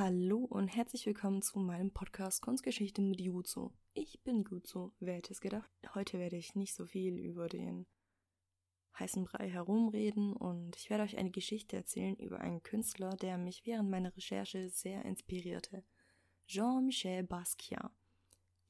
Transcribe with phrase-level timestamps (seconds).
[0.00, 3.72] Hallo und herzlich willkommen zu meinem Podcast Kunstgeschichte mit Juzo.
[3.94, 5.68] Ich bin Juzo, wer hätte es gedacht?
[5.92, 7.84] Heute werde ich nicht so viel über den
[8.96, 13.66] heißen Brei herumreden und ich werde euch eine Geschichte erzählen über einen Künstler, der mich
[13.66, 15.82] während meiner Recherche sehr inspirierte.
[16.46, 17.90] Jean-Michel Basquiat.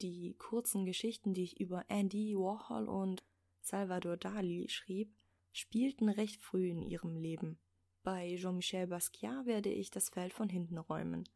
[0.01, 3.23] Die kurzen Geschichten, die ich über Andy Warhol und
[3.61, 5.13] Salvador Dali schrieb,
[5.51, 7.59] spielten recht früh in ihrem Leben.
[8.03, 11.27] Bei Jean-Michel Basquiat werde ich das Feld von hinten räumen.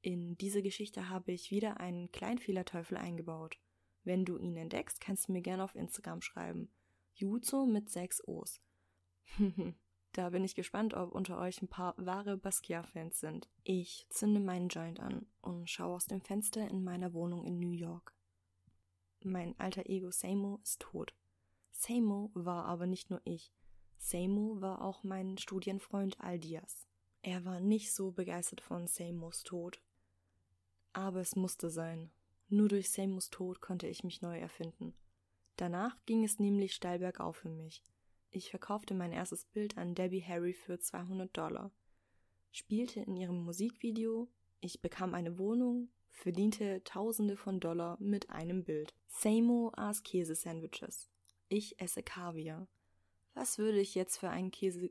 [0.00, 3.58] In diese Geschichte habe ich wieder einen Kleinfehlerteufel eingebaut.
[4.04, 6.68] Wenn du ihn entdeckst, kannst du mir gerne auf Instagram schreiben.
[7.14, 8.60] Juzo mit sechs O's.
[10.12, 13.48] da bin ich gespannt, ob unter euch ein paar wahre Basquiat-Fans sind.
[13.62, 17.72] Ich zünde meinen Joint an und schaue aus dem Fenster in meiner Wohnung in New
[17.72, 18.14] York.
[19.22, 21.14] Mein alter Ego Samo ist tot.
[21.70, 23.52] Samo war aber nicht nur ich.
[24.04, 26.86] Samo war auch mein Studienfreund Aldias.
[27.22, 29.80] Er war nicht so begeistert von Samos Tod.
[30.92, 32.10] Aber es musste sein.
[32.50, 34.92] Nur durch Samos Tod konnte ich mich neu erfinden.
[35.56, 37.82] Danach ging es nämlich steil bergauf für mich.
[38.30, 41.72] Ich verkaufte mein erstes Bild an Debbie Harry für 200 Dollar,
[42.50, 44.28] spielte in ihrem Musikvideo,
[44.60, 48.94] ich bekam eine Wohnung, verdiente Tausende von Dollar mit einem Bild.
[49.06, 51.08] Samo aß Käsesandwiches.
[51.48, 52.68] Ich esse Kaviar.
[53.34, 54.90] Was würde ich jetzt für ein Käse,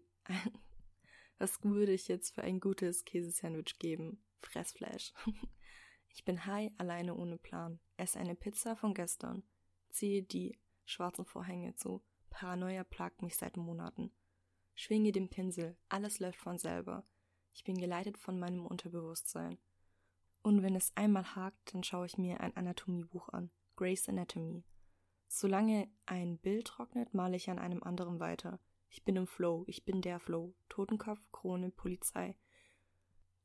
[1.38, 4.23] was würde ich jetzt für ein gutes Käsesandwich geben?
[4.41, 5.13] Fressflash.
[6.16, 9.41] Ich bin high, alleine ohne Plan, esse eine Pizza von gestern,
[9.89, 14.11] ziehe die schwarzen Vorhänge zu, Paranoia plagt mich seit Monaten.
[14.75, 17.03] Schwinge den Pinsel, alles läuft von selber.
[17.53, 19.58] Ich bin geleitet von meinem Unterbewusstsein.
[20.44, 23.49] Und wenn es einmal hakt, dann schaue ich mir ein Anatomiebuch an.
[23.75, 24.64] Grace Anatomy.
[25.36, 28.59] Solange ein Bild trocknet, male ich an einem anderen weiter.
[28.92, 30.53] Ich bin im Flow, ich bin der Flow.
[30.70, 32.38] Totenkopf, Krone, Polizei.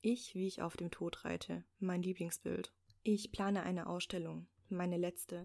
[0.03, 2.75] Ich, wie ich auf dem Tod reite, mein Lieblingsbild.
[3.05, 5.45] Ich plane eine Ausstellung, meine letzte,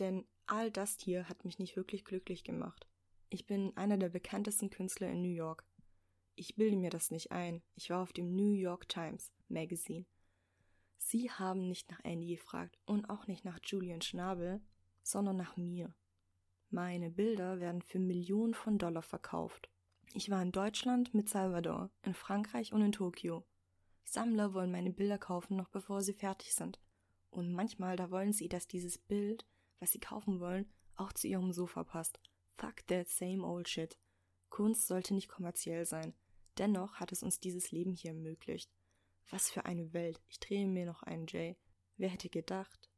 [0.00, 2.88] denn all das hier hat mich nicht wirklich glücklich gemacht.
[3.28, 5.64] Ich bin einer der bekanntesten Künstler in New York.
[6.34, 10.06] Ich bilde mir das nicht ein, ich war auf dem New York Times Magazine.
[10.98, 14.60] Sie haben nicht nach Andy gefragt und auch nicht nach Julian Schnabel,
[15.04, 15.94] sondern nach mir.
[16.70, 19.70] Meine Bilder werden für Millionen von Dollar verkauft.
[20.12, 23.44] Ich war in Deutschland mit Salvador, in Frankreich und in Tokio.
[24.04, 26.80] Sammler wollen meine Bilder kaufen, noch bevor sie fertig sind.
[27.30, 29.46] Und manchmal, da wollen sie, dass dieses Bild,
[29.78, 32.20] was sie kaufen wollen, auch zu ihrem Sofa passt.
[32.56, 33.98] Fuck that same old shit.
[34.50, 36.14] Kunst sollte nicht kommerziell sein.
[36.58, 38.70] Dennoch hat es uns dieses Leben hier ermöglicht.
[39.30, 40.22] Was für eine Welt.
[40.28, 41.56] Ich drehe mir noch einen Jay.
[41.96, 42.88] Wer hätte gedacht,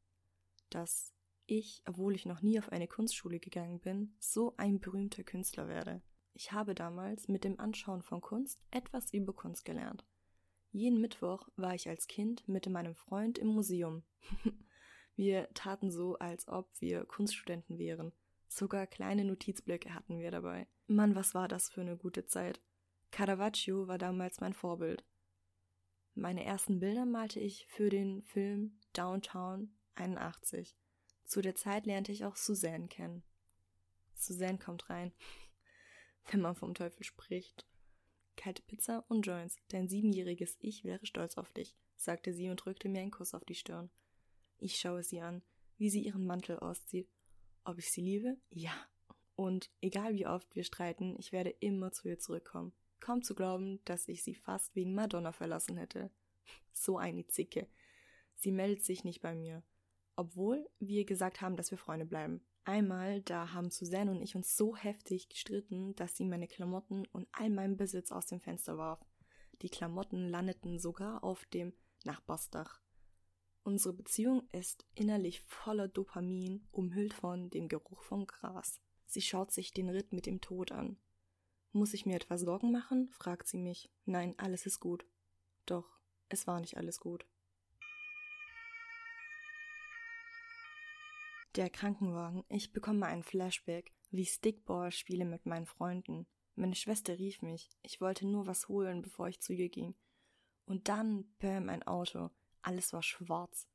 [0.69, 1.15] dass
[1.47, 6.03] ich, obwohl ich noch nie auf eine Kunstschule gegangen bin, so ein berühmter Künstler werde.
[6.34, 10.05] Ich habe damals mit dem Anschauen von Kunst etwas über Kunst gelernt.
[10.71, 14.03] Jeden Mittwoch war ich als Kind mit meinem Freund im Museum.
[15.17, 18.13] wir taten so, als ob wir Kunststudenten wären.
[18.49, 20.69] Sogar kleine Notizblöcke hatten wir dabei.
[20.87, 22.61] Mann, was war das für eine gute Zeit.
[23.11, 25.05] Caravaggio war damals mein Vorbild.
[26.15, 30.77] Meine ersten Bilder malte ich für den Film Downtown 81.
[31.27, 33.25] Zu der Zeit lernte ich auch Suzanne kennen.
[34.15, 35.13] Suzanne kommt rein,
[36.31, 37.67] wenn man vom Teufel spricht.
[38.37, 42.89] Kalte Pizza und Joints, dein siebenjähriges Ich wäre stolz auf dich, sagte sie und drückte
[42.89, 43.91] mir einen Kuss auf die Stirn.
[44.59, 45.43] Ich schaue sie an,
[45.79, 47.11] wie sie ihren Mantel auszieht.
[47.65, 48.37] Ob ich sie liebe?
[48.51, 48.73] Ja.
[49.35, 52.73] Und egal wie oft wir streiten, ich werde immer zu ihr zurückkommen.
[53.01, 56.11] Kaum zu glauben, dass ich sie fast wegen Madonna verlassen hätte.
[56.73, 57.69] So eine Zicke.
[58.35, 59.65] Sie meldet sich nicht bei mir
[60.16, 62.41] obwohl wir gesagt haben, dass wir Freunde bleiben.
[62.65, 67.28] Einmal, da haben Suzanne und ich uns so heftig gestritten, dass sie meine Klamotten und
[67.32, 69.04] all meinen Besitz aus dem Fenster warf.
[69.62, 71.72] Die Klamotten landeten sogar auf dem
[72.04, 72.81] Nachbarsdach.
[73.62, 78.81] Unsere Beziehung ist innerlich voller Dopamin, umhüllt von dem Geruch von Gras.
[79.06, 80.98] Sie schaut sich den Ritt mit dem Tod an.
[81.72, 83.10] Muss ich mir etwas Sorgen machen?
[83.10, 83.91] fragt sie mich.
[84.04, 85.06] Nein, alles ist gut.
[85.66, 87.27] Doch, es war nicht alles gut.
[91.57, 92.45] Der Krankenwagen.
[92.51, 96.27] Ich bekomme einen Flashback, wie Stickball spiele mit meinen Freunden.
[96.55, 97.71] Meine Schwester rief mich.
[97.81, 99.95] Ich wollte nur was holen, bevor ich zu ihr ging.
[100.67, 102.29] Und dann, bäm, ein Auto.
[102.61, 103.67] Alles war schwarz.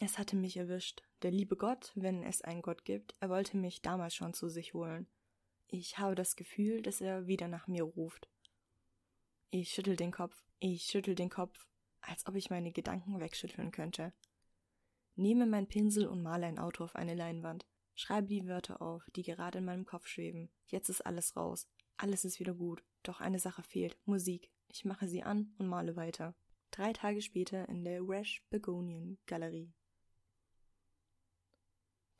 [0.00, 1.02] Es hatte mich erwischt.
[1.20, 4.72] Der liebe Gott, wenn es einen Gott gibt, er wollte mich damals schon zu sich
[4.72, 5.06] holen.
[5.66, 8.30] Ich habe das Gefühl, dass er wieder nach mir ruft.
[9.50, 10.42] Ich schüttel den Kopf.
[10.58, 11.67] Ich schüttel den Kopf
[12.08, 14.12] als ob ich meine Gedanken wegschütteln könnte.
[15.14, 17.66] Nehme mein Pinsel und male ein Auto auf eine Leinwand.
[17.94, 20.50] Schreibe die Wörter auf, die gerade in meinem Kopf schweben.
[20.66, 21.68] Jetzt ist alles raus.
[21.96, 22.84] Alles ist wieder gut.
[23.02, 24.50] Doch eine Sache fehlt, Musik.
[24.68, 26.36] Ich mache sie an und male weiter.
[26.70, 29.72] Drei Tage später in der Rash Begonian Galerie.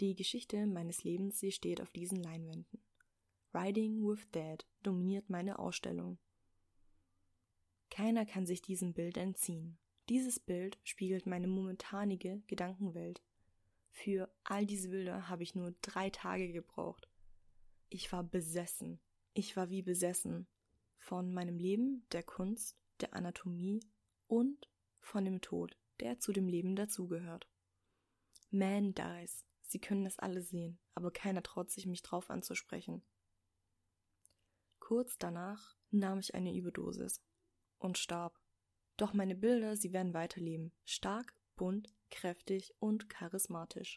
[0.00, 2.82] Die Geschichte meines Lebens, sie steht auf diesen Leinwänden.
[3.54, 6.18] Riding with Dad dominiert meine Ausstellung.
[7.98, 9.76] Keiner kann sich diesem Bild entziehen.
[10.08, 13.20] Dieses Bild spiegelt meine momentanige Gedankenwelt.
[13.90, 17.08] Für all diese Bilder habe ich nur drei Tage gebraucht.
[17.88, 19.00] Ich war besessen.
[19.34, 20.46] Ich war wie besessen.
[20.96, 23.80] Von meinem Leben, der Kunst, der Anatomie
[24.28, 27.48] und von dem Tod, der zu dem Leben dazugehört.
[28.52, 29.44] Man dies.
[29.62, 33.02] Sie können das alle sehen, aber keiner traut sich, mich drauf anzusprechen.
[34.78, 37.24] Kurz danach nahm ich eine Überdosis
[37.78, 38.38] und starb.
[38.96, 40.72] Doch meine Bilder, sie werden weiterleben.
[40.84, 43.96] Stark, bunt, kräftig und charismatisch.